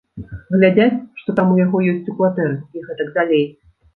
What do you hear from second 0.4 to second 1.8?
Глядзяць, што там у яго